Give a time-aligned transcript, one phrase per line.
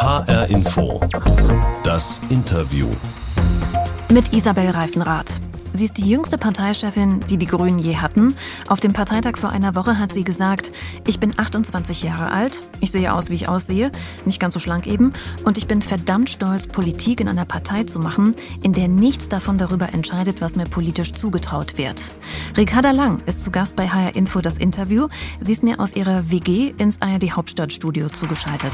[0.00, 0.98] HR Info.
[1.84, 2.88] Das Interview.
[4.10, 5.30] Mit Isabel Reifenrath.
[5.74, 8.34] Sie ist die jüngste Parteichefin, die die Grünen je hatten.
[8.66, 10.72] Auf dem Parteitag vor einer Woche hat sie gesagt,
[11.06, 13.92] ich bin 28 Jahre alt, ich sehe aus, wie ich aussehe,
[14.24, 15.12] nicht ganz so schlank eben,
[15.44, 19.58] und ich bin verdammt stolz, Politik in einer Partei zu machen, in der nichts davon
[19.58, 22.10] darüber entscheidet, was mir politisch zugetraut wird.
[22.56, 25.08] Ricarda Lang ist zu Gast bei HR Info das Interview.
[25.40, 28.72] Sie ist mir aus ihrer WG ins ARD Hauptstadtstudio zugeschaltet.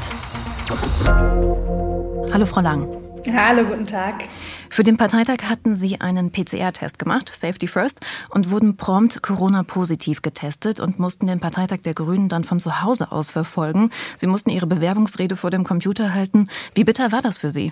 [2.33, 2.87] Hallo Frau Lang.
[3.35, 4.25] Hallo, guten Tag.
[4.69, 10.79] Für den Parteitag hatten Sie einen PCR-Test gemacht, Safety First, und wurden prompt Corona-positiv getestet
[10.79, 13.91] und mussten den Parteitag der Grünen dann von zu Hause aus verfolgen.
[14.15, 16.47] Sie mussten Ihre Bewerbungsrede vor dem Computer halten.
[16.75, 17.71] Wie bitter war das für Sie?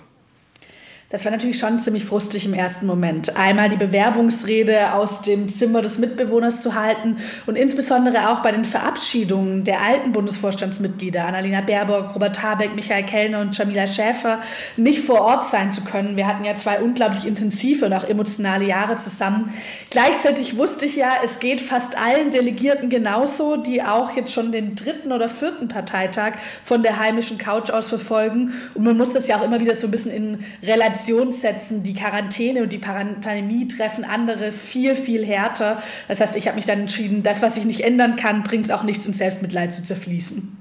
[1.15, 3.37] Das war natürlich schon ziemlich frustig im ersten Moment.
[3.37, 7.15] Einmal die Bewerbungsrede aus dem Zimmer des Mitbewohners zu halten
[7.45, 13.39] und insbesondere auch bei den Verabschiedungen der alten Bundesvorstandsmitglieder, Annalena Baerbock, Robert Habeck, Michael Kellner
[13.39, 14.41] und Jamila Schäfer,
[14.75, 16.17] nicht vor Ort sein zu können.
[16.17, 19.53] Wir hatten ja zwei unglaublich intensive und auch emotionale Jahre zusammen.
[19.91, 24.75] Gleichzeitig wusste ich ja, es geht fast allen Delegierten genauso, die auch jetzt schon den
[24.75, 26.33] dritten oder vierten Parteitag
[26.65, 28.51] von der heimischen Couch aus verfolgen.
[28.73, 31.04] Und man muss das ja auch immer wieder so ein bisschen in Relation
[31.41, 31.83] setzen.
[31.83, 35.81] Die Quarantäne und die Pandemie treffen andere viel, viel härter.
[36.07, 38.71] Das heißt, ich habe mich dann entschieden, das, was ich nicht ändern kann, bringt es
[38.71, 40.57] auch nichts, in Selbstmitleid zu zerfließen.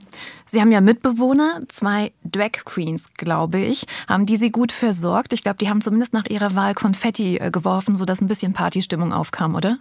[0.47, 3.87] Sie haben ja Mitbewohner, zwei Drag Queens, glaube ich.
[4.09, 5.33] Haben die Sie gut versorgt?
[5.33, 9.13] Ich glaube, die haben zumindest nach ihrer Wahl Konfetti äh, geworfen, sodass ein bisschen Partystimmung
[9.13, 9.79] aufkam, oder?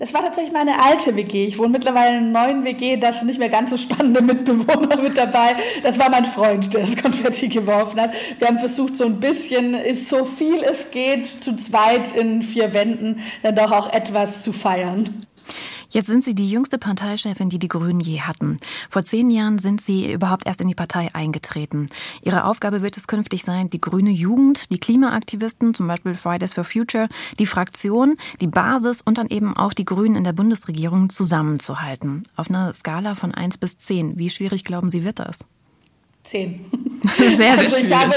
[0.00, 1.44] Das war tatsächlich meine alte WG.
[1.44, 4.96] Ich wohne mittlerweile in einer neuen WG, da sind nicht mehr ganz so spannende Mitbewohner
[4.96, 5.56] mit dabei.
[5.82, 8.12] Das war mein Freund, der das Konfetti geworfen hat.
[8.38, 13.20] Wir haben versucht, so ein bisschen, so viel es geht, zu zweit in vier Wänden,
[13.42, 15.20] dann doch auch etwas zu feiern.
[15.90, 18.58] Jetzt sind Sie die jüngste Parteichefin, die die Grünen je hatten.
[18.88, 21.88] Vor zehn Jahren sind Sie überhaupt erst in die Partei eingetreten.
[22.22, 26.64] Ihre Aufgabe wird es künftig sein, die grüne Jugend, die Klimaaktivisten, zum Beispiel Fridays for
[26.64, 32.22] Future, die Fraktion, die Basis und dann eben auch die Grünen in der Bundesregierung zusammenzuhalten.
[32.36, 34.16] Auf einer Skala von eins bis zehn.
[34.16, 35.40] Wie schwierig glauben Sie, wird das?
[36.22, 36.66] Zehn.
[37.16, 37.94] Sehr, sehr also ich schwierig.
[37.94, 38.14] habe,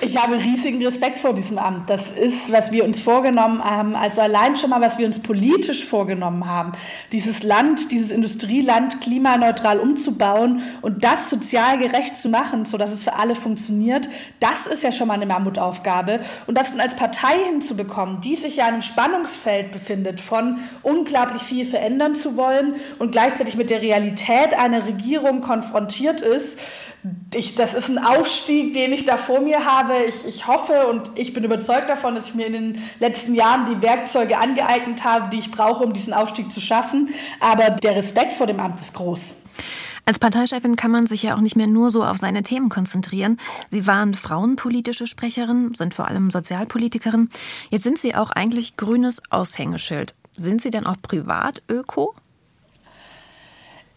[0.00, 1.88] ich habe riesigen Respekt vor diesem Amt.
[1.88, 5.84] Das ist, was wir uns vorgenommen haben, also allein schon mal, was wir uns politisch
[5.84, 6.72] vorgenommen haben,
[7.12, 13.14] dieses Land, dieses Industrieland klimaneutral umzubauen und das sozial gerecht zu machen, sodass es für
[13.14, 14.08] alle funktioniert,
[14.40, 16.20] das ist ja schon mal eine Mammutaufgabe.
[16.46, 21.42] Und das dann als Partei hinzubekommen, die sich ja in einem Spannungsfeld befindet, von unglaublich
[21.42, 26.58] viel verändern zu wollen und gleichzeitig mit der Realität einer Regierung konfrontiert ist,
[27.34, 29.94] ich, das ist ein Aufstieg, den ich da vor mir habe.
[30.10, 33.72] Ich, ich hoffe und ich bin überzeugt davon, dass ich mir in den letzten Jahren
[33.72, 37.08] die Werkzeuge angeeignet habe, die ich brauche, um diesen Aufstieg zu schaffen.
[37.38, 39.36] Aber der Respekt vor dem Amt ist groß.
[40.06, 43.38] Als Parteichefin kann man sich ja auch nicht mehr nur so auf seine Themen konzentrieren.
[43.68, 47.28] Sie waren frauenpolitische Sprecherin, sind vor allem Sozialpolitikerin.
[47.68, 50.16] Jetzt sind Sie auch eigentlich grünes Aushängeschild.
[50.36, 52.14] Sind Sie denn auch privat Öko?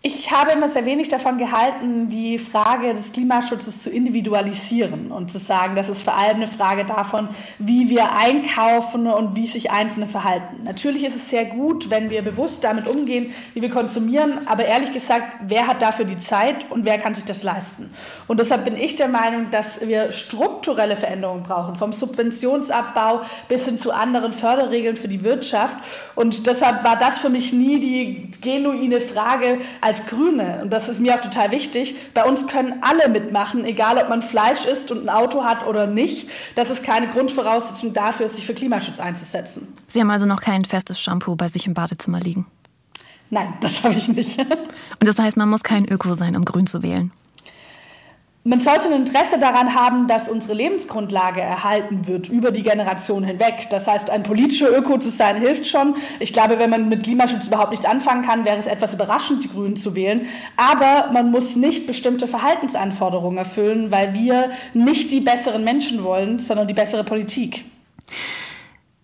[0.06, 5.40] Ich habe immer sehr wenig davon gehalten, die Frage des Klimaschutzes zu individualisieren und zu
[5.40, 10.08] sagen, das ist vor allem eine Frage davon, wie wir einkaufen und wie sich Einzelne
[10.08, 10.66] verhalten.
[10.66, 14.92] Natürlich ist es sehr gut, wenn wir bewusst damit umgehen, wie wir konsumieren, aber ehrlich
[14.92, 17.90] gesagt, wer hat dafür die Zeit und wer kann sich das leisten?
[18.28, 23.80] Und deshalb bin ich der Meinung, dass wir strukturelle Veränderungen brauchen, vom Subventionsabbau bis hin
[23.80, 25.78] zu anderen Förderregeln für die Wirtschaft.
[26.16, 31.00] Und deshalb war das für mich nie die genuine Frage, als Grüne, und das ist
[31.00, 35.06] mir auch total wichtig, bei uns können alle mitmachen, egal ob man Fleisch isst und
[35.06, 36.30] ein Auto hat oder nicht.
[36.56, 39.68] Das ist keine Grundvoraussetzung dafür, sich für Klimaschutz einzusetzen.
[39.88, 42.46] Sie haben also noch kein festes Shampoo bei sich im Badezimmer liegen?
[43.30, 44.40] Nein, das habe ich nicht.
[44.40, 47.12] Und das heißt, man muss kein Öko sein, um grün zu wählen?
[48.46, 53.68] Man sollte ein Interesse daran haben, dass unsere Lebensgrundlage erhalten wird über die Generation hinweg.
[53.70, 55.96] Das heißt, ein politischer Öko zu sein hilft schon.
[56.20, 59.50] Ich glaube, wenn man mit Klimaschutz überhaupt nichts anfangen kann, wäre es etwas überraschend, die
[59.50, 60.28] Grünen zu wählen.
[60.58, 66.68] Aber man muss nicht bestimmte Verhaltensanforderungen erfüllen, weil wir nicht die besseren Menschen wollen, sondern
[66.68, 67.63] die bessere Politik.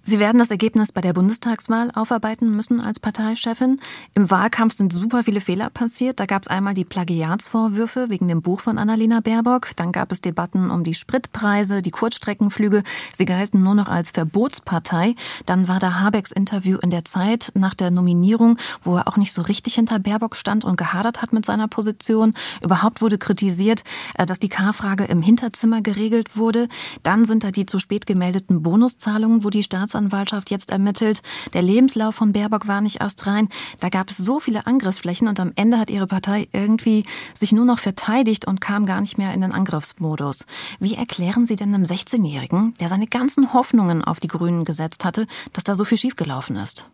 [0.01, 3.81] Sie werden das Ergebnis bei der Bundestagswahl aufarbeiten müssen als Parteichefin.
[4.15, 6.19] Im Wahlkampf sind super viele Fehler passiert.
[6.19, 9.75] Da gab es einmal die Plagiatsvorwürfe wegen dem Buch von Annalena Baerbock.
[9.75, 12.83] Dann gab es Debatten um die Spritpreise, die Kurzstreckenflüge.
[13.15, 15.15] Sie galten nur noch als Verbotspartei.
[15.45, 19.33] Dann war da Habecks Interview in der Zeit nach der Nominierung, wo er auch nicht
[19.33, 22.33] so richtig hinter Baerbock stand und gehadert hat mit seiner Position.
[22.63, 23.83] Überhaupt wurde kritisiert,
[24.15, 26.69] äh, dass die K-Frage im Hinterzimmer geregelt wurde.
[27.03, 31.21] Dann sind da die zu spät gemeldeten Bonuszahlungen, wo die Staats Staatsanwaltschaft jetzt ermittelt.
[31.53, 33.49] Der Lebenslauf von Baerbock war nicht astrein.
[33.79, 37.03] Da gab es so viele Angriffsflächen und am Ende hat ihre Partei irgendwie
[37.33, 40.45] sich nur noch verteidigt und kam gar nicht mehr in den Angriffsmodus.
[40.79, 45.25] Wie erklären Sie denn einem 16-Jährigen, der seine ganzen Hoffnungen auf die Grünen gesetzt hatte,
[45.53, 46.85] dass da so viel schiefgelaufen ist?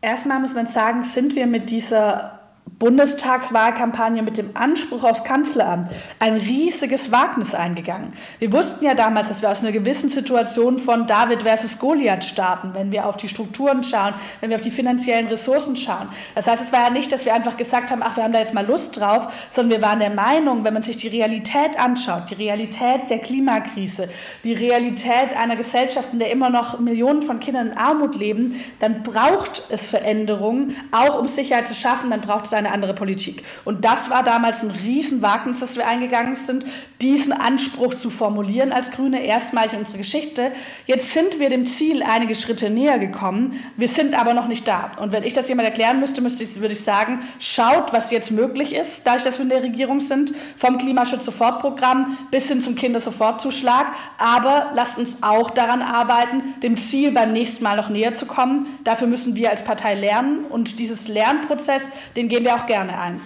[0.00, 2.45] Erstmal muss man sagen, sind wir mit dieser
[2.78, 8.12] Bundestagswahlkampagne mit dem Anspruch aufs Kanzleramt ein riesiges Wagnis eingegangen.
[8.38, 12.74] Wir wussten ja damals, dass wir aus einer gewissen Situation von David versus Goliath starten,
[12.74, 16.08] wenn wir auf die Strukturen schauen, wenn wir auf die finanziellen Ressourcen schauen.
[16.34, 18.40] Das heißt, es war ja nicht, dass wir einfach gesagt haben, ach, wir haben da
[18.40, 22.24] jetzt mal Lust drauf, sondern wir waren der Meinung, wenn man sich die Realität anschaut,
[22.30, 24.10] die Realität der Klimakrise,
[24.44, 29.02] die Realität einer Gesellschaft, in der immer noch Millionen von Kindern in Armut leben, dann
[29.02, 33.44] braucht es Veränderungen, auch um Sicherheit zu schaffen, dann braucht es eine andere Politik.
[33.64, 36.64] Und das war damals ein Riesenwagnis, dass wir eingegangen sind,
[37.00, 40.50] diesen Anspruch zu formulieren als Grüne, erstmalig in unserer Geschichte.
[40.86, 44.92] Jetzt sind wir dem Ziel einige Schritte näher gekommen, wir sind aber noch nicht da.
[44.98, 48.30] Und wenn ich das jemand erklären müsste, müsste ich, würde ich sagen, schaut, was jetzt
[48.30, 53.92] möglich ist, dadurch, dass wir in der Regierung sind, vom Klimaschutz-Sofortprogramm bis hin zum Kindersofortzuschlag.
[54.18, 58.66] Aber lasst uns auch daran arbeiten, dem Ziel beim nächsten Mal noch näher zu kommen.
[58.84, 63.20] Dafür müssen wir als Partei lernen und dieses Lernprozess, den gehen wir auch gerne ein.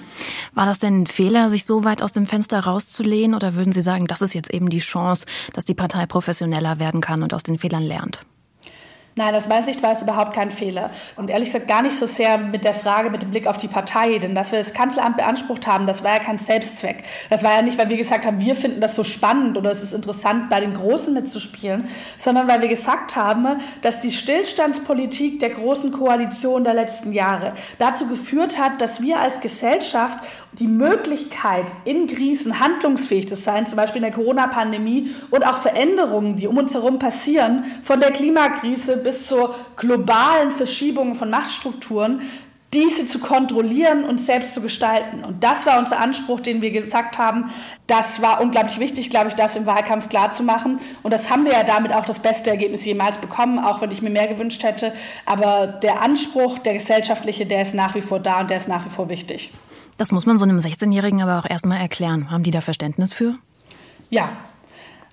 [0.54, 3.82] War das denn ein Fehler, sich so weit aus dem Fenster rauszulehnen oder würden Sie
[3.82, 7.42] sagen, das ist jetzt eben die Chance, dass die Partei professioneller werden kann und aus
[7.42, 8.20] den Fehlern lernt?
[9.20, 10.88] Nein, aus meiner Sicht war es überhaupt kein Fehler.
[11.14, 13.68] Und ehrlich gesagt gar nicht so sehr mit der Frage, mit dem Blick auf die
[13.68, 14.18] Partei.
[14.18, 17.04] Denn dass wir das Kanzleramt beansprucht haben, das war ja kein Selbstzweck.
[17.28, 19.82] Das war ja nicht, weil wir gesagt haben, wir finden das so spannend oder es
[19.82, 21.86] ist interessant, bei den Großen mitzuspielen,
[22.16, 28.06] sondern weil wir gesagt haben, dass die Stillstandspolitik der großen Koalition der letzten Jahre dazu
[28.06, 30.16] geführt hat, dass wir als Gesellschaft
[30.52, 36.36] die Möglichkeit, in Krisen handlungsfähig zu sein, zum Beispiel in der Corona-Pandemie und auch Veränderungen,
[36.36, 42.22] die um uns herum passieren, von der Klimakrise bis zur globalen Verschiebung von Machtstrukturen,
[42.72, 45.24] diese zu kontrollieren und selbst zu gestalten.
[45.24, 47.50] Und das war unser Anspruch, den wir gesagt haben.
[47.88, 50.78] Das war unglaublich wichtig, glaube ich, das im Wahlkampf klarzumachen.
[51.02, 54.02] Und das haben wir ja damit auch das beste Ergebnis jemals bekommen, auch wenn ich
[54.02, 54.92] mir mehr gewünscht hätte.
[55.26, 58.86] Aber der Anspruch, der gesellschaftliche, der ist nach wie vor da und der ist nach
[58.86, 59.50] wie vor wichtig.
[59.96, 62.30] Das muss man so einem 16-Jährigen aber auch erstmal erklären.
[62.30, 63.34] Haben die da Verständnis für?
[64.10, 64.30] Ja,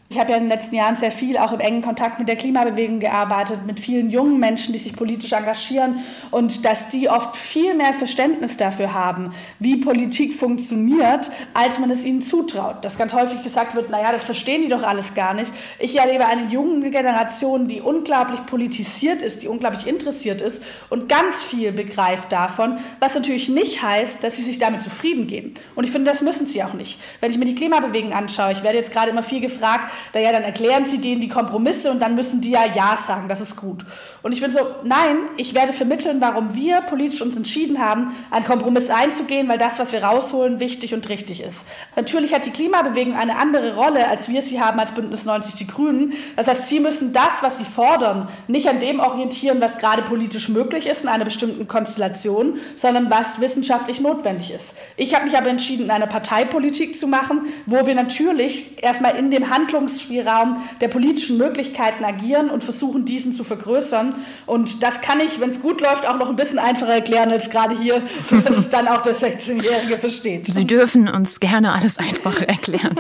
[0.10, 2.38] ich habe ja in den letzten Jahren sehr viel auch im engen Kontakt mit der
[2.38, 6.00] Klimabewegung gearbeitet, mit vielen jungen Menschen, die sich politisch engagieren
[6.32, 12.06] und dass die oft viel mehr Verständnis dafür haben, wie Politik funktioniert, als man es
[12.06, 12.86] ihnen zutraut.
[12.86, 15.52] Dass ganz häufig gesagt wird, naja, das verstehen die doch alles gar nicht.
[15.78, 21.42] Ich erlebe eine junge Generation, die unglaublich politisiert ist, die unglaublich interessiert ist und ganz
[21.42, 25.54] viel begreift davon, was natürlich nicht heißt, dass sie sich damit zufrieden geben.
[25.76, 26.98] Und ich finde, das müssen sie auch nicht.
[27.20, 30.44] Wenn ich mir die Klimabewegung anschaue, ich werde jetzt gerade immer viel gefragt, naja, dann
[30.44, 33.86] erklären sie denen die Kompromisse und dann müssen die ja Ja sagen, das ist gut.
[34.24, 38.46] Und ich bin so, nein, ich werde vermitteln, warum wir politisch uns entschieden haben, einen
[38.46, 41.68] Kompromiss einzugehen, weil das, was wir rausholen, wichtig und richtig ist.
[41.96, 45.68] Natürlich hat die Klimabewegung eine andere Rolle, als wir sie haben als Bündnis 90 Die
[45.68, 46.14] Grünen.
[46.36, 50.50] Das heißt, sie müssen das, was sie fordern, nicht an dem orientieren, was gerade politisch
[50.50, 54.78] möglich ist in einer bestimmten Konstellation, sondern was wissenschaftlich notwendig ist.
[54.98, 59.50] Ich habe mich aber entschieden, eine Parteipolitik zu machen, wo wir natürlich erstmal in dem
[59.50, 64.16] Handlungs Handlungsspielraum der politischen Möglichkeiten agieren und versuchen, diesen zu vergrößern.
[64.46, 67.50] Und das kann ich, wenn es gut läuft, auch noch ein bisschen einfacher erklären als
[67.50, 70.46] gerade hier, sodass es dann auch der 16-Jährige versteht.
[70.48, 72.96] Sie dürfen uns gerne alles einfach erklären.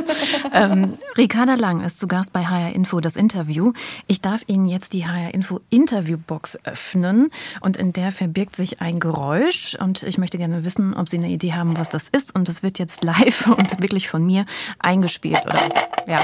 [0.53, 3.73] ähm, Ricarda Lang ist zu Gast bei HR Info das Interview.
[4.07, 7.29] Ich darf Ihnen jetzt die HR Info Interviewbox öffnen
[7.61, 11.29] und in der verbirgt sich ein Geräusch und ich möchte gerne wissen, ob Sie eine
[11.29, 14.45] Idee haben, was das ist und das wird jetzt live und wirklich von mir
[14.79, 15.59] eingespielt oder
[16.07, 16.17] ja.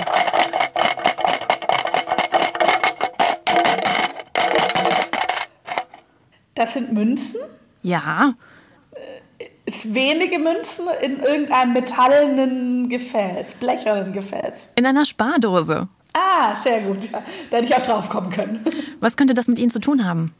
[6.56, 7.40] Das sind Münzen?
[7.82, 8.36] Ja.
[9.86, 14.70] Wenige Münzen in irgendeinem metallenen Gefäß, blechernen Gefäß.
[14.76, 15.88] In einer Spardose.
[16.14, 17.10] Ah, sehr gut.
[17.12, 18.64] Da hätte ich auch drauf kommen können.
[19.00, 20.32] Was könnte das mit Ihnen zu tun haben?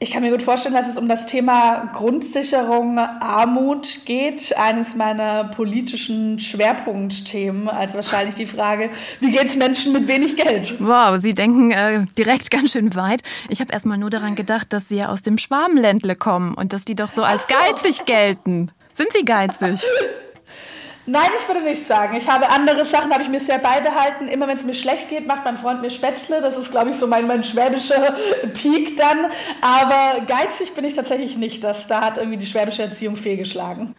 [0.00, 4.56] Ich kann mir gut vorstellen, dass es um das Thema Grundsicherung Armut geht.
[4.56, 10.76] Eines meiner politischen Schwerpunktthemen, als wahrscheinlich die Frage, wie geht es Menschen mit wenig Geld?
[10.78, 13.22] Wow, Sie denken äh, direkt ganz schön weit.
[13.48, 16.84] Ich habe erstmal nur daran gedacht, dass Sie ja aus dem Schwabenländle kommen und dass
[16.84, 17.54] die doch so als so.
[17.54, 18.70] geizig gelten.
[18.94, 19.82] Sind Sie geizig?
[21.10, 22.18] Nein, ich würde nicht sagen.
[22.18, 24.28] Ich habe andere Sachen, habe ich mir sehr beibehalten.
[24.28, 26.42] Immer wenn es mir schlecht geht, macht mein Freund mir Spätzle.
[26.42, 28.14] Das ist, glaube ich, so mein, mein schwäbischer
[28.52, 29.30] Peak dann.
[29.62, 31.64] Aber geizig bin ich tatsächlich nicht.
[31.64, 33.94] Das, da hat irgendwie die schwäbische Erziehung fehlgeschlagen.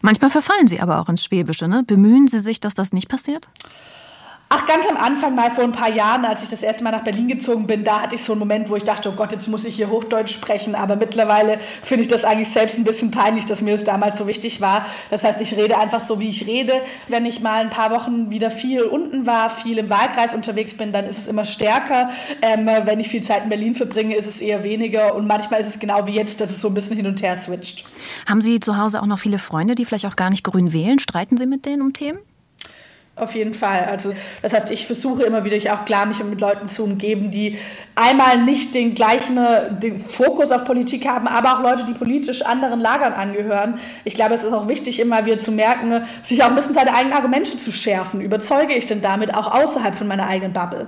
[0.00, 1.68] Manchmal verfallen Sie aber auch ins Schwäbische.
[1.68, 1.82] Ne?
[1.86, 3.48] Bemühen Sie sich, dass das nicht passiert?
[4.48, 7.02] Ach, ganz am Anfang mal vor ein paar Jahren, als ich das erste Mal nach
[7.02, 9.48] Berlin gezogen bin, da hatte ich so einen Moment, wo ich dachte, oh Gott, jetzt
[9.48, 10.76] muss ich hier Hochdeutsch sprechen.
[10.76, 14.28] Aber mittlerweile finde ich das eigentlich selbst ein bisschen peinlich, dass mir es damals so
[14.28, 14.86] wichtig war.
[15.10, 16.74] Das heißt, ich rede einfach so, wie ich rede.
[17.08, 20.92] Wenn ich mal ein paar Wochen wieder viel unten war, viel im Wahlkreis unterwegs bin,
[20.92, 22.10] dann ist es immer stärker.
[22.40, 25.16] Ähm, wenn ich viel Zeit in Berlin verbringe, ist es eher weniger.
[25.16, 27.36] Und manchmal ist es genau wie jetzt, dass es so ein bisschen hin und her
[27.36, 27.84] switcht.
[28.28, 31.00] Haben Sie zu Hause auch noch viele Freunde, die vielleicht auch gar nicht grün wählen?
[31.00, 32.20] Streiten Sie mit denen um Themen?
[33.18, 33.86] Auf jeden Fall.
[33.90, 37.30] Also das heißt, ich versuche immer wieder, ich auch klar, mich mit Leuten zu umgeben,
[37.30, 37.58] die
[37.94, 39.38] einmal nicht den gleichen
[39.80, 43.80] den Fokus auf Politik haben, aber auch Leute, die politisch anderen Lagern angehören.
[44.04, 46.94] Ich glaube, es ist auch wichtig, immer wieder zu merken, sich auch ein bisschen seine
[46.94, 48.20] eigenen Argumente zu schärfen.
[48.20, 50.86] Überzeuge ich denn damit auch außerhalb von meiner eigenen Bubble?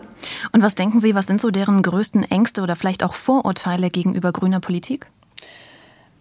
[0.52, 4.32] Und was denken Sie, was sind so deren größten Ängste oder vielleicht auch Vorurteile gegenüber
[4.32, 5.06] grüner Politik?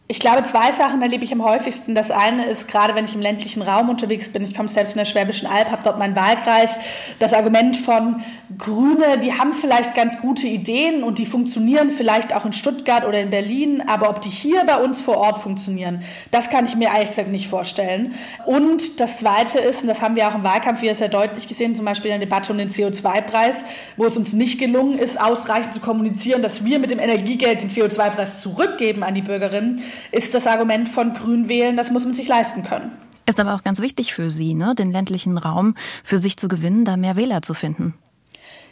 [0.10, 1.94] Ich glaube, zwei Sachen erlebe ich am häufigsten.
[1.94, 5.00] Das eine ist, gerade wenn ich im ländlichen Raum unterwegs bin, ich komme selbst von
[5.00, 6.80] der Schwäbischen Alb, habe dort meinen Wahlkreis,
[7.20, 8.24] das Argument von
[8.58, 13.20] Grüne, die haben vielleicht ganz gute Ideen und die funktionieren vielleicht auch in Stuttgart oder
[13.20, 16.88] in Berlin, aber ob die hier bei uns vor Ort funktionieren, das kann ich mir
[16.88, 18.14] ehrlich gesagt nicht vorstellen.
[18.46, 21.76] Und das zweite ist, und das haben wir auch im Wahlkampf wieder sehr deutlich gesehen,
[21.76, 23.66] zum Beispiel in der Debatte um den CO2-Preis,
[23.98, 27.70] wo es uns nicht gelungen ist, ausreichend zu kommunizieren, dass wir mit dem Energiegeld den
[27.70, 32.27] CO2-Preis zurückgeben an die Bürgerinnen ist das Argument von Grün wählen, das muss man sich
[32.27, 32.92] leisten können.
[33.25, 36.86] Ist aber auch ganz wichtig für Sie, ne, den ländlichen Raum für sich zu gewinnen,
[36.86, 37.94] da mehr Wähler zu finden.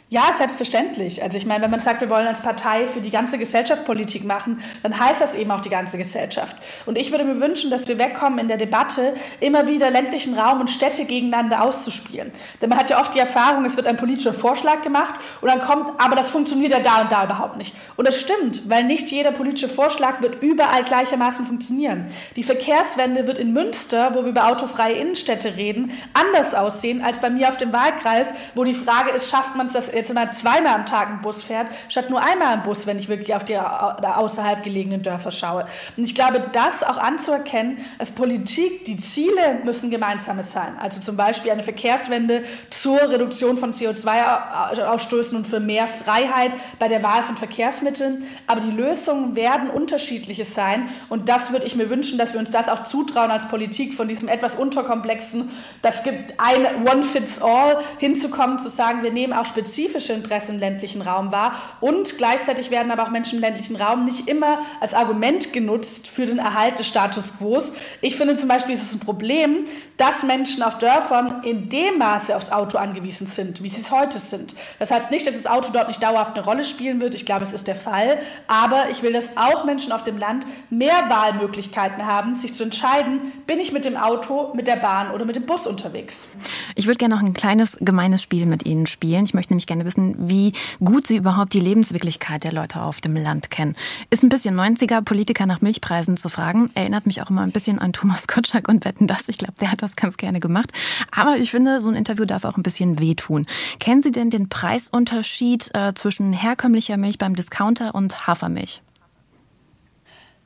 [0.08, 1.24] Ja, selbstverständlich.
[1.24, 4.24] Also ich meine, wenn man sagt, wir wollen als Partei für die ganze Gesellschaft Politik
[4.24, 6.56] machen, dann heißt das eben auch die ganze Gesellschaft.
[6.86, 10.60] Und ich würde mir wünschen, dass wir wegkommen in der Debatte, immer wieder ländlichen Raum
[10.60, 12.30] und Städte gegeneinander auszuspielen.
[12.62, 15.60] Denn man hat ja oft die Erfahrung, es wird ein politischer Vorschlag gemacht und dann
[15.60, 17.74] kommt, aber das funktioniert ja da und da überhaupt nicht.
[17.96, 22.06] Und das stimmt, weil nicht jeder politische Vorschlag wird überall gleichermaßen funktionieren.
[22.36, 27.28] Die Verkehrswende wird in Münster, wo wir über autofreie Innenstädte reden, anders aussehen als bei
[27.28, 30.74] mir auf dem Wahlkreis, wo die Frage ist, schafft man es, das jetzt immer zweimal
[30.74, 33.58] am Tag ein Bus fährt, statt nur einmal im Bus, wenn ich wirklich auf die
[33.58, 35.66] außerhalb gelegenen Dörfer schaue.
[35.96, 40.78] Und ich glaube, das auch anzuerkennen, als Politik, die Ziele müssen gemeinsame sein.
[40.78, 47.02] Also zum Beispiel eine Verkehrswende zur Reduktion von CO2-Ausstößen und für mehr Freiheit bei der
[47.02, 48.26] Wahl von Verkehrsmitteln.
[48.46, 50.88] Aber die Lösungen werden unterschiedliche sein.
[51.08, 54.08] Und das würde ich mir wünschen, dass wir uns das auch zutrauen als Politik von
[54.08, 55.50] diesem etwas unterkomplexen,
[55.80, 61.02] das gibt ein One-Fits-All hinzukommen, zu sagen, wir nehmen auch spezifisch spezifische Interessen im ländlichen
[61.02, 61.54] Raum wahr.
[61.80, 66.26] Und gleichzeitig werden aber auch Menschen im ländlichen Raum nicht immer als Argument genutzt für
[66.26, 67.62] den Erhalt des Status quo.
[68.00, 69.64] Ich finde zum Beispiel, ist es ein Problem,
[69.96, 74.18] dass Menschen auf Dörfern in dem Maße aufs Auto angewiesen sind, wie sie es heute
[74.18, 74.54] sind.
[74.78, 77.14] Das heißt nicht, dass das Auto dort nicht dauerhaft eine Rolle spielen wird.
[77.14, 78.18] Ich glaube, es ist der Fall.
[78.46, 83.20] Aber ich will, dass auch Menschen auf dem Land mehr Wahlmöglichkeiten haben, sich zu entscheiden,
[83.46, 86.28] bin ich mit dem Auto, mit der Bahn oder mit dem Bus unterwegs.
[86.74, 89.24] Ich würde gerne noch ein kleines gemeines Spiel mit Ihnen spielen.
[89.24, 90.52] Ich möchte nämlich gerne wissen, wie
[90.82, 93.76] gut Sie überhaupt die Lebenswirklichkeit der Leute auf dem Land kennen.
[94.10, 96.70] Ist ein bisschen 90er, Politiker nach Milchpreisen zu fragen.
[96.74, 99.28] Erinnert mich auch immer ein bisschen an Thomas Gottschalk und Wetten das.
[99.28, 100.72] Ich glaube, der hat das ganz gerne gemacht.
[101.10, 103.46] Aber ich finde, so ein Interview darf auch ein bisschen wehtun.
[103.80, 108.82] Kennen Sie denn den Preisunterschied äh, zwischen herkömmlicher Milch beim Discounter und Hafermilch?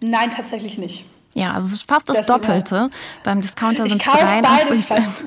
[0.02, 1.04] Nein, tatsächlich nicht.
[1.34, 2.90] Ja, also es ist fast das, das Doppelte.
[3.22, 5.24] Beim Discounter sind es 83 fast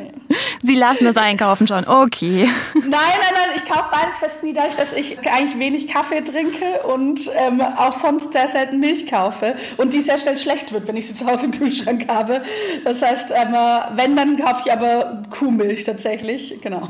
[0.62, 1.88] Sie lassen das einkaufen schon.
[1.88, 2.50] Okay.
[2.74, 6.84] Nein, nein, nein, ich kaufe beides fast nie, dadurch, dass ich eigentlich wenig Kaffee trinke
[6.84, 10.96] und ähm, auch sonst sehr selten Milch kaufe und die sehr schnell schlecht wird, wenn
[10.96, 12.44] ich sie zu Hause im Kühlschrank habe.
[12.84, 13.54] Das heißt, ähm,
[13.96, 16.60] wenn, dann kaufe ich aber Kuhmilch tatsächlich.
[16.62, 16.90] Genau.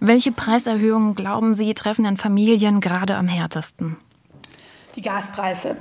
[0.00, 3.96] Welche Preiserhöhungen, glauben Sie, treffen denn Familien gerade am härtesten?
[4.96, 5.76] Die Gaspreise.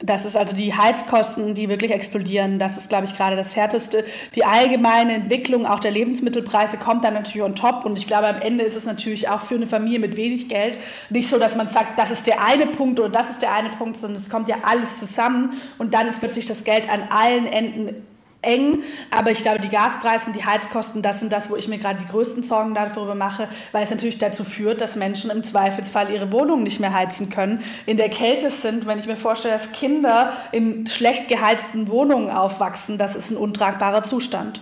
[0.00, 2.58] Das ist also die Heizkosten, die wirklich explodieren.
[2.58, 4.04] Das ist, glaube ich, gerade das Härteste.
[4.34, 7.86] Die allgemeine Entwicklung auch der Lebensmittelpreise kommt dann natürlich on top.
[7.86, 10.76] Und ich glaube, am Ende ist es natürlich auch für eine Familie mit wenig Geld
[11.08, 13.70] nicht so, dass man sagt, das ist der eine Punkt oder das ist der eine
[13.70, 15.54] Punkt, sondern es kommt ja alles zusammen.
[15.78, 18.06] Und dann ist plötzlich das Geld an allen Enden
[18.46, 18.82] eng.
[19.10, 21.98] Aber ich glaube, die Gaspreise und die Heizkosten, das sind das, wo ich mir gerade
[21.98, 26.32] die größten Sorgen darüber mache, weil es natürlich dazu führt, dass Menschen im Zweifelsfall ihre
[26.32, 28.86] Wohnung nicht mehr heizen können, in der Kälte sind.
[28.86, 34.02] Wenn ich mir vorstelle, dass Kinder in schlecht geheizten Wohnungen aufwachsen, das ist ein untragbarer
[34.02, 34.60] Zustand.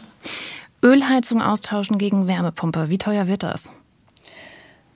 [0.83, 3.71] Ölheizung austauschen gegen Wärmepumpe, wie teuer wird das?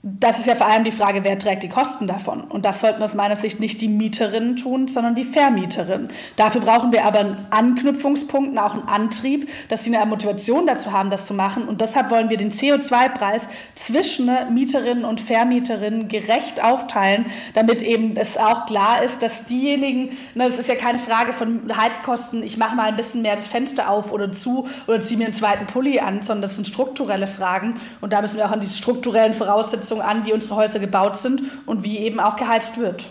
[0.05, 2.43] Das ist ja vor allem die Frage, wer trägt die Kosten davon?
[2.43, 6.09] Und das sollten aus meiner Sicht nicht die Mieterinnen tun, sondern die Vermieterinnen.
[6.37, 11.11] Dafür brauchen wir aber einen Anknüpfungspunkt, auch einen Antrieb, dass sie eine Motivation dazu haben,
[11.11, 11.67] das zu machen.
[11.67, 18.39] Und deshalb wollen wir den CO2-Preis zwischen Mieterinnen und Vermieterinnen gerecht aufteilen, damit eben es
[18.39, 22.77] auch klar ist, dass diejenigen, ne, das ist ja keine Frage von Heizkosten, ich mache
[22.77, 25.99] mal ein bisschen mehr das Fenster auf oder zu oder ziehe mir einen zweiten Pulli
[25.99, 27.75] an, sondern das sind strukturelle Fragen.
[28.01, 31.17] Und da müssen wir auch an diese strukturellen Voraussetzungen Voraussetzungen an, wie unsere Häuser gebaut
[31.17, 33.07] sind und wie eben auch geheizt wird.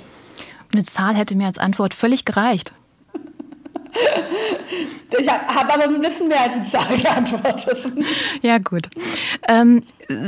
[0.74, 2.72] Eine Zahl hätte mir als Antwort völlig gereicht.
[5.19, 7.86] Ich habe aber ein bisschen mehr als eine Zahl geantwortet.
[8.41, 8.89] Ja, gut.
[9.48, 9.81] Ähm,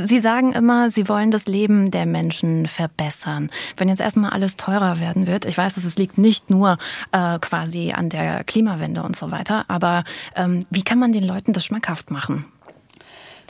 [0.04, 3.50] Sie sagen immer, Sie wollen das Leben der Menschen verbessern.
[3.76, 6.78] Wenn jetzt erstmal alles teurer werden wird, ich weiß, dass es liegt nicht nur
[7.12, 10.02] äh, quasi an der Klimawende und so weiter, aber
[10.34, 12.46] ähm, wie kann man den Leuten das schmackhaft machen?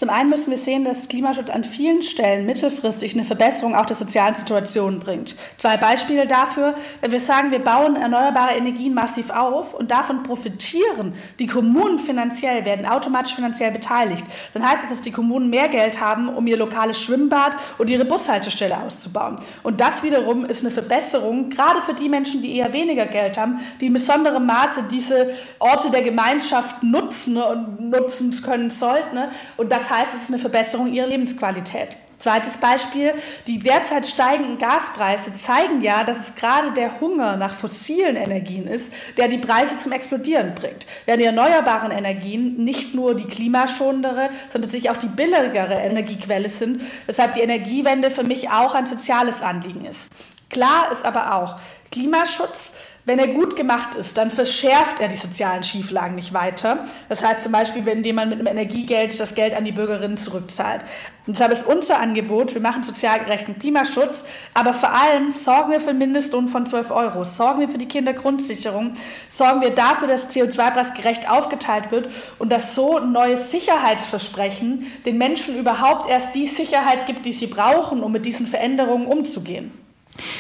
[0.01, 3.97] Zum einen müssen wir sehen, dass Klimaschutz an vielen Stellen mittelfristig eine Verbesserung auch der
[3.97, 5.37] sozialen Situation bringt.
[5.59, 11.13] Zwei Beispiele dafür, wenn wir sagen, wir bauen erneuerbare Energien massiv auf und davon profitieren
[11.39, 16.01] die Kommunen finanziell, werden automatisch finanziell beteiligt, dann heißt das, dass die Kommunen mehr Geld
[16.01, 19.37] haben, um ihr lokales Schwimmbad und ihre Bushaltestelle auszubauen.
[19.63, 23.61] Und das wiederum ist eine Verbesserung, gerade für die Menschen, die eher weniger Geld haben,
[23.83, 29.19] die in besonderem Maße diese Orte der Gemeinschaft nutzen und nutzen können sollten.
[29.59, 31.89] Und das heißt, es ist eine Verbesserung ihrer Lebensqualität.
[32.21, 33.15] Zweites Beispiel,
[33.47, 38.93] die derzeit steigenden Gaspreise zeigen ja, dass es gerade der Hunger nach fossilen Energien ist,
[39.17, 40.87] der die Preise zum Explodieren bringt.
[41.07, 46.83] Während die erneuerbaren Energien nicht nur die klimaschonendere, sondern tatsächlich auch die billigere Energiequelle sind,
[47.07, 50.13] weshalb die Energiewende für mich auch ein soziales Anliegen ist.
[50.51, 51.57] Klar ist aber auch,
[51.91, 56.87] Klimaschutz wenn er gut gemacht ist, dann verschärft er die sozialen Schieflagen nicht weiter.
[57.09, 60.83] Das heißt zum Beispiel, wenn jemand mit einem Energiegeld das Geld an die Bürgerinnen zurückzahlt.
[61.27, 65.81] Und deshalb ist unser Angebot, wir machen sozial gerechten Klimaschutz, aber vor allem sorgen wir
[65.81, 68.95] für einen Mindestlohn von 12 Euro, sorgen wir für die Kindergrundsicherung,
[69.29, 75.19] sorgen wir dafür, dass CO2-Preis gerecht aufgeteilt wird und dass so ein neues Sicherheitsversprechen den
[75.19, 79.71] Menschen überhaupt erst die Sicherheit gibt, die sie brauchen, um mit diesen Veränderungen umzugehen.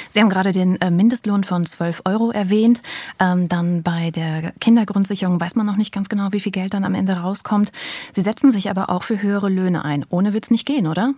[0.08, 2.80] Sie haben gerade den äh, Mindestlohn von 12 Euro erwähnt.
[3.18, 6.84] Ähm, dann bei der Kindergrundsicherung weiß man noch nicht ganz genau, wie viel Geld dann
[6.84, 7.72] am Ende rauskommt.
[8.12, 10.04] Sie setzen sich aber auch für höhere Löhne ein.
[10.10, 11.14] Ohne wird es nicht gehen, oder?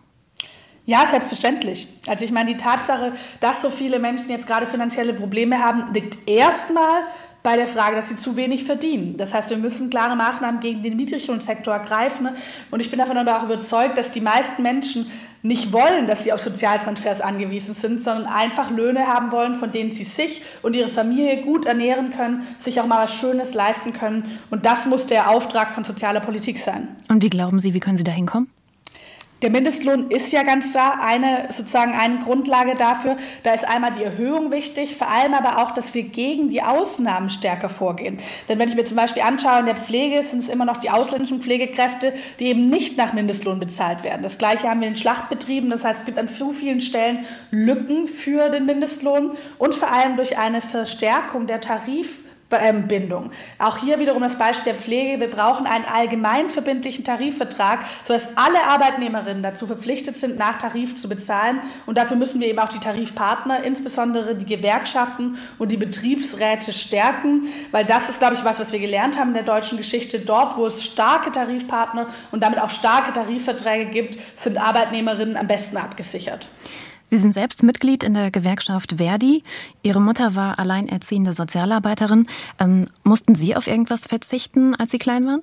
[0.84, 1.86] Ja, selbstverständlich.
[2.08, 6.28] Also ich meine, die Tatsache, dass so viele Menschen jetzt gerade finanzielle Probleme haben, liegt
[6.28, 7.02] erstmal
[7.42, 9.16] bei der Frage, dass sie zu wenig verdienen.
[9.16, 12.28] Das heißt, wir müssen klare Maßnahmen gegen den Niedriglohnsektor ergreifen.
[12.70, 15.10] Und ich bin davon aber auch überzeugt, dass die meisten Menschen
[15.42, 19.90] nicht wollen, dass sie auf Sozialtransfers angewiesen sind, sondern einfach Löhne haben wollen, von denen
[19.90, 24.24] sie sich und ihre Familie gut ernähren können, sich auch mal was Schönes leisten können.
[24.50, 26.88] Und das muss der Auftrag von sozialer Politik sein.
[27.08, 28.48] Und wie glauben Sie, wie können Sie da hinkommen?
[29.42, 33.16] Der Mindestlohn ist ja ganz klar eine, sozusagen eine Grundlage dafür.
[33.42, 37.28] Da ist einmal die Erhöhung wichtig, vor allem aber auch, dass wir gegen die Ausnahmen
[37.28, 38.18] stärker vorgehen.
[38.48, 40.90] Denn wenn ich mir zum Beispiel anschaue, in der Pflege sind es immer noch die
[40.90, 44.22] ausländischen Pflegekräfte, die eben nicht nach Mindestlohn bezahlt werden.
[44.22, 45.70] Das Gleiche haben wir in Schlachtbetrieben.
[45.70, 50.16] Das heißt, es gibt an so vielen Stellen Lücken für den Mindestlohn und vor allem
[50.16, 52.22] durch eine Verstärkung der Tarif
[52.88, 53.30] Bindung.
[53.58, 55.20] Auch hier wiederum das Beispiel der Pflege.
[55.20, 61.08] Wir brauchen einen allgemein verbindlichen Tarifvertrag, sodass alle Arbeitnehmerinnen dazu verpflichtet sind, nach Tarif zu
[61.08, 61.60] bezahlen.
[61.86, 67.44] Und dafür müssen wir eben auch die Tarifpartner, insbesondere die Gewerkschaften und die Betriebsräte stärken,
[67.70, 70.20] weil das ist, glaube ich, was, was wir gelernt haben in der deutschen Geschichte.
[70.20, 75.76] Dort, wo es starke Tarifpartner und damit auch starke Tarifverträge gibt, sind Arbeitnehmerinnen am besten
[75.76, 76.48] abgesichert.
[77.12, 79.44] Sie sind selbst Mitglied in der Gewerkschaft Verdi.
[79.82, 82.26] Ihre Mutter war alleinerziehende Sozialarbeiterin.
[82.58, 85.42] Ähm, mussten Sie auf irgendwas verzichten, als Sie klein waren?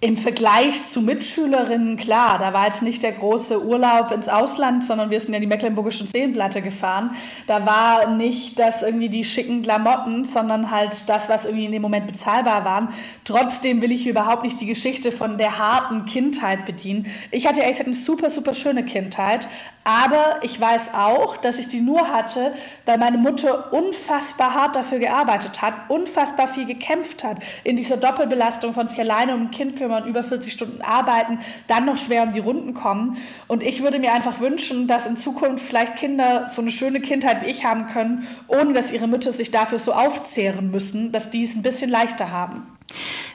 [0.00, 5.10] Im Vergleich zu Mitschülerinnen, klar, da war jetzt nicht der große Urlaub ins Ausland, sondern
[5.10, 7.16] wir sind ja die Mecklenburgischen Seenplatte gefahren.
[7.48, 11.82] Da war nicht das irgendwie die schicken Klamotten, sondern halt das, was irgendwie in dem
[11.82, 12.90] Moment bezahlbar waren.
[13.24, 17.06] Trotzdem will ich überhaupt nicht die Geschichte von der harten Kindheit bedienen.
[17.32, 19.48] Ich hatte ehrlich gesagt eine super, super schöne Kindheit,
[19.82, 22.52] aber ich weiß auch, dass ich die nur hatte,
[22.84, 28.74] weil meine Mutter unfassbar hart dafür gearbeitet hat, unfassbar viel gekämpft hat in dieser Doppelbelastung
[28.74, 32.22] von sich alleine um ein Kind kümmern kümmern, über 40 Stunden arbeiten, dann noch schwer
[32.22, 33.16] um die Runden kommen.
[33.46, 37.42] Und ich würde mir einfach wünschen, dass in Zukunft vielleicht Kinder so eine schöne Kindheit
[37.42, 41.44] wie ich haben können, ohne dass ihre Mütter sich dafür so aufzehren müssen, dass die
[41.44, 42.66] es ein bisschen leichter haben.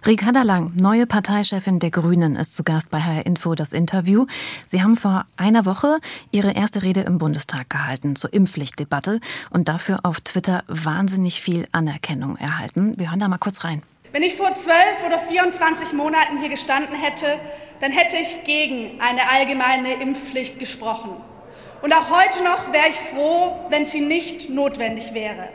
[0.06, 4.26] Ricarda Lang, neue Parteichefin der Grünen, ist zu Gast bei HR Info das Interview.
[4.66, 6.00] Sie haben vor einer Woche
[6.32, 9.20] Ihre erste Rede im Bundestag gehalten zur Impfpflichtdebatte
[9.52, 12.94] und dafür auf Twitter wahnsinnig viel Anerkennung erhalten.
[12.98, 13.84] Wir hören da mal kurz rein.
[14.14, 17.40] Wenn ich vor zwölf oder 24 Monaten hier gestanden hätte,
[17.80, 21.18] dann hätte ich gegen eine allgemeine Impfpflicht gesprochen.
[21.82, 25.50] Und auch heute noch wäre ich froh, wenn sie nicht notwendig wäre.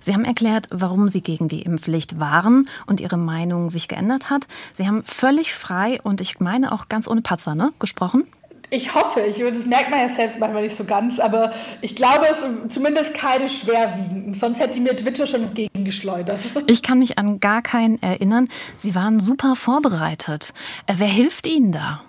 [0.00, 4.48] Sie haben erklärt, warum Sie gegen die Impfpflicht waren und Ihre Meinung sich geändert hat.
[4.72, 8.26] Sie haben völlig frei und ich meine auch ganz ohne Patzer ne, gesprochen.
[8.74, 12.26] Ich hoffe, ich, das merkt man ja selbst manchmal nicht so ganz, aber ich glaube,
[12.30, 14.32] es sind zumindest keine schwerwiegenden.
[14.32, 16.40] Sonst hätte mir Twitter schon entgegengeschleudert.
[16.68, 18.48] Ich kann mich an gar keinen erinnern.
[18.78, 20.54] Sie waren super vorbereitet.
[20.86, 22.00] Äh, wer hilft Ihnen da?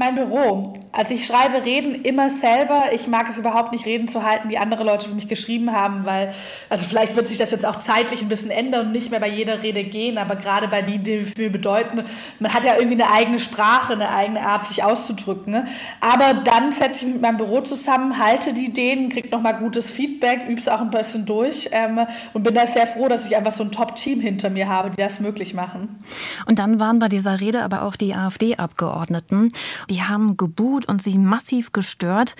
[0.00, 0.72] Mein Büro.
[0.92, 2.84] Also ich schreibe Reden immer selber.
[2.94, 6.06] Ich mag es überhaupt nicht, Reden zu halten, die andere Leute für mich geschrieben haben,
[6.06, 6.32] weil,
[6.70, 9.28] also vielleicht wird sich das jetzt auch zeitlich ein bisschen ändern und nicht mehr bei
[9.28, 12.02] jeder Rede gehen, aber gerade bei denen, die viel bedeuten,
[12.38, 15.52] man hat ja irgendwie eine eigene Sprache, eine eigene Art, sich auszudrücken.
[15.52, 15.66] Ne?
[16.00, 19.90] Aber dann setze ich mich mit meinem Büro zusammen, halte die Ideen, kriege nochmal gutes
[19.90, 22.00] Feedback, übe es auch ein bisschen durch ähm,
[22.32, 24.96] und bin da sehr froh, dass ich einfach so ein Top-Team hinter mir habe, die
[24.96, 26.02] das möglich machen.
[26.46, 29.52] Und dann waren bei dieser Rede aber auch die AfD-Abgeordneten
[29.90, 32.36] die haben gebuht und sie massiv gestört.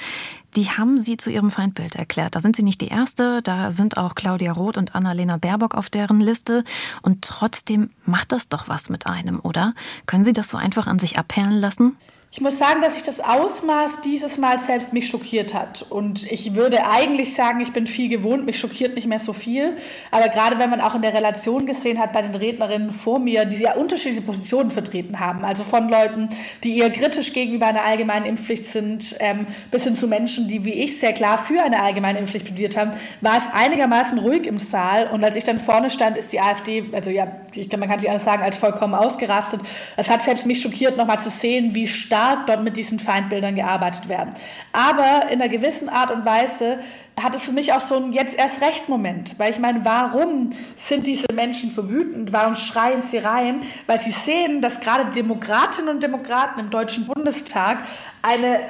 [0.57, 2.35] Die haben sie zu ihrem Feindbild erklärt.
[2.35, 5.91] Da sind sie nicht die Erste, da sind auch Claudia Roth und Annalena Baerbock auf
[5.91, 6.65] deren Liste.
[7.03, 9.75] Und trotzdem macht das doch was mit einem, oder?
[10.07, 11.97] Können Sie das so einfach an sich abperlen lassen?
[12.33, 15.85] Ich muss sagen, dass sich das Ausmaß dieses Mal selbst mich schockiert hat.
[15.91, 19.77] Und ich würde eigentlich sagen, ich bin viel gewohnt, mich schockiert nicht mehr so viel.
[20.13, 23.47] Aber gerade wenn man auch in der Relation gesehen hat bei den Rednerinnen vor mir,
[23.47, 26.29] die sehr unterschiedliche Positionen vertreten haben, also von Leuten,
[26.63, 30.85] die eher kritisch gegenüber einer allgemeinen Impfpflicht sind, ähm, bis hin zu Menschen, die wie
[30.85, 35.09] ich sehr klar für eine allgemeine Impfpflicht plädiert haben, war es einigermaßen ruhig im Saal.
[35.09, 38.09] Und als ich dann vorne stand, ist die AfD, also ja, ich, man kann sie
[38.09, 39.63] anders sagen, als vollkommen ausgerastet.
[39.97, 43.55] Es hat selbst mich schockiert, nochmal zu sehen, wie stark stark dort mit diesen Feindbildern
[43.55, 44.35] gearbeitet werden.
[44.73, 46.79] Aber in einer gewissen Art und Weise
[47.21, 50.51] hat es für mich auch so ein jetzt erst recht Moment, weil ich meine, warum
[50.77, 52.33] sind diese Menschen so wütend?
[52.33, 53.63] Warum schreien sie rein?
[53.87, 57.79] Weil sie sehen, dass gerade Demokratinnen und Demokraten im Deutschen Bundestag
[58.23, 58.61] eine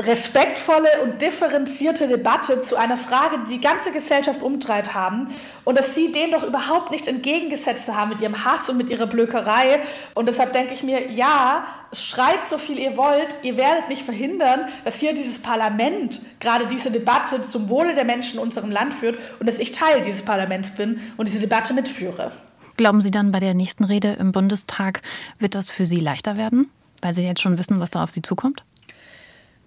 [0.00, 5.28] respektvolle und differenzierte Debatte zu einer Frage, die die ganze Gesellschaft umtreibt haben
[5.64, 9.06] und dass sie dem doch überhaupt nichts entgegengesetzt haben mit ihrem Hass und mit ihrer
[9.06, 9.80] Blökerei.
[10.14, 14.62] Und deshalb denke ich mir, ja, schreit so viel ihr wollt, ihr werdet nicht verhindern,
[14.84, 19.18] dass hier dieses Parlament gerade diese Debatte zum Wohle der Menschen in unserem Land führt
[19.38, 22.32] und dass ich Teil dieses Parlaments bin und diese Debatte mitführe.
[22.76, 25.02] Glauben Sie dann bei der nächsten Rede im Bundestag,
[25.38, 26.70] wird das für Sie leichter werden,
[27.02, 28.64] weil Sie jetzt schon wissen, was da auf Sie zukommt?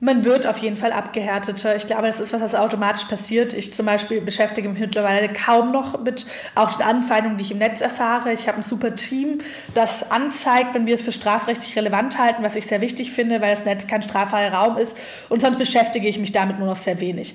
[0.02, 1.78] Man wird auf jeden Fall abgehärteter.
[1.78, 3.54] Ich glaube, das ist was, was automatisch passiert.
[3.54, 7.60] Ich zum Beispiel beschäftige mich mittlerweile kaum noch mit auch den Anfeindungen, die ich im
[7.60, 8.34] Netz erfahre.
[8.34, 9.40] Ich habe ein super Team,
[9.74, 13.52] das anzeigt, wenn wir es für strafrechtlich relevant halten, was ich sehr wichtig finde, weil
[13.52, 14.98] das Netz kein straffreier Raum ist.
[15.30, 17.34] Und sonst beschäftige ich mich damit nur noch sehr wenig.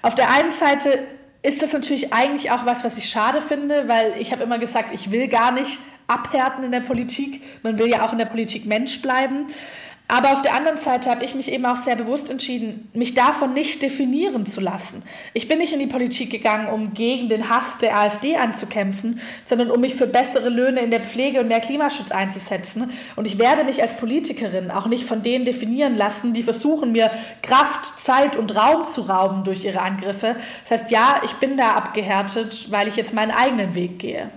[0.00, 1.02] Auf der einen Seite
[1.42, 4.94] ist das natürlich eigentlich auch was, was ich schade finde, weil ich habe immer gesagt,
[4.94, 7.42] ich will gar nicht abhärten in der Politik.
[7.62, 9.46] Man will ja auch in der Politik Mensch bleiben.
[10.10, 13.52] Aber auf der anderen Seite habe ich mich eben auch sehr bewusst entschieden, mich davon
[13.52, 15.02] nicht definieren zu lassen.
[15.34, 19.70] Ich bin nicht in die Politik gegangen, um gegen den Hass der AfD anzukämpfen, sondern
[19.70, 22.90] um mich für bessere Löhne in der Pflege und mehr Klimaschutz einzusetzen.
[23.16, 27.10] Und ich werde mich als Politikerin auch nicht von denen definieren lassen, die versuchen, mir
[27.42, 30.36] Kraft, Zeit und Raum zu rauben durch ihre Angriffe.
[30.62, 34.30] Das heißt, ja, ich bin da abgehärtet, weil ich jetzt meinen eigenen Weg gehe.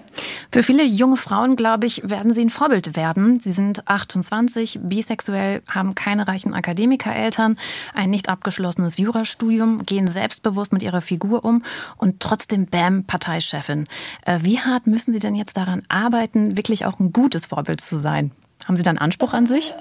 [0.52, 3.39] Für viele junge Frauen, glaube ich, werden sie ein Vorbild werden.
[3.41, 7.58] Sie sind 28, bisexuell, haben keine reichen Akademikereltern,
[7.93, 11.63] ein nicht abgeschlossenes Jurastudium, gehen selbstbewusst mit ihrer Figur um
[11.97, 13.88] und trotzdem Bam, Parteichefin.
[14.26, 17.95] Äh, wie hart müssen Sie denn jetzt daran arbeiten, wirklich auch ein gutes Vorbild zu
[17.95, 18.32] sein?
[18.65, 19.74] Haben Sie da einen Anspruch an sich?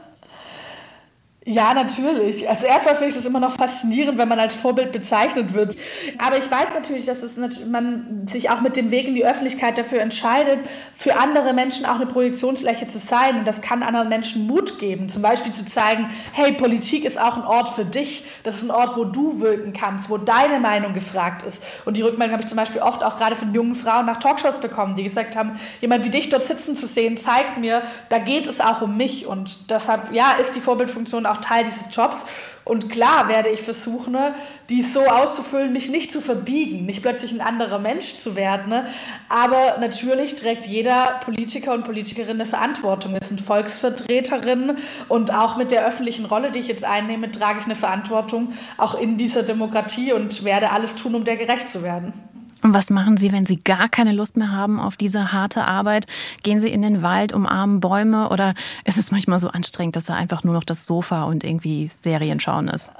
[1.46, 2.46] Ja, natürlich.
[2.50, 5.74] Also erstmal finde ich das immer noch faszinierend, wenn man als Vorbild bezeichnet wird.
[6.18, 9.78] Aber ich weiß natürlich, dass es man sich auch mit dem Weg in die Öffentlichkeit
[9.78, 10.58] dafür entscheidet,
[10.94, 13.38] für andere Menschen auch eine Projektionsfläche zu sein.
[13.38, 15.08] Und das kann anderen Menschen Mut geben.
[15.08, 18.26] Zum Beispiel zu zeigen, hey, Politik ist auch ein Ort für dich.
[18.42, 21.64] Das ist ein Ort, wo du wirken kannst, wo deine Meinung gefragt ist.
[21.86, 24.60] Und die Rückmeldung habe ich zum Beispiel oft auch gerade von jungen Frauen nach Talkshows
[24.60, 28.46] bekommen, die gesagt haben, jemand wie dich dort sitzen zu sehen, zeigt mir, da geht
[28.46, 29.26] es auch um mich.
[29.26, 32.26] Und deshalb, ja, ist die Vorbildfunktion auch Teil dieses Jobs.
[32.64, 34.34] Und klar werde ich versuchen, ne,
[34.68, 38.68] dies so auszufüllen, mich nicht zu verbiegen, nicht plötzlich ein anderer Mensch zu werden.
[38.68, 38.86] Ne.
[39.28, 43.14] Aber natürlich trägt jeder Politiker und Politikerin eine Verantwortung.
[43.14, 47.64] Wir sind Volksvertreterinnen und auch mit der öffentlichen Rolle, die ich jetzt einnehme, trage ich
[47.64, 52.29] eine Verantwortung auch in dieser Demokratie und werde alles tun, um der gerecht zu werden.
[52.62, 56.06] Was machen Sie, wenn Sie gar keine Lust mehr haben auf diese harte Arbeit?
[56.42, 60.14] Gehen Sie in den Wald, umarmen Bäume oder ist es manchmal so anstrengend, dass da
[60.14, 62.92] einfach nur noch das Sofa und irgendwie Serien schauen ist?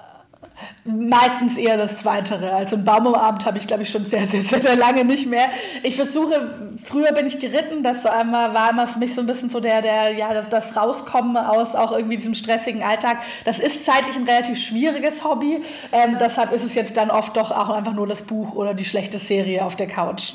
[0.85, 2.53] Meistens eher das Zweitere.
[2.53, 5.27] Also ein Baum Baumabend habe ich, glaube ich, schon sehr, sehr, sehr, sehr lange nicht
[5.27, 5.51] mehr.
[5.83, 9.51] Ich versuche, früher bin ich geritten, das einmal, war immer für mich so ein bisschen
[9.51, 13.19] so der, der ja, das, das Rauskommen aus auch irgendwie diesem stressigen Alltag.
[13.45, 15.63] Das ist zeitlich ein relativ schwieriges Hobby.
[15.93, 18.85] Ähm, deshalb ist es jetzt dann oft doch auch einfach nur das Buch oder die
[18.85, 20.33] schlechte Serie auf der Couch.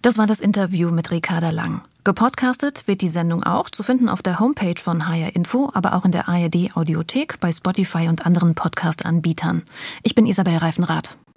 [0.00, 1.82] Das war das Interview mit Ricarda Lang.
[2.04, 6.04] Gepodcastet wird die Sendung auch zu finden auf der Homepage von HR Info, aber auch
[6.04, 9.62] in der ARD Audiothek, bei Spotify und anderen Podcast-Anbietern.
[10.02, 11.18] Ich bin Isabel Reifenrath.